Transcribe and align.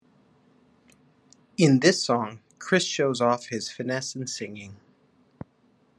In 1.57 1.81
this 1.81 2.03
song 2.03 2.39
Chris 2.57 2.83
shows 2.83 3.21
off 3.21 3.49
his 3.49 3.69
finesse 3.69 4.15
in 4.15 4.25
singing. 4.25 4.77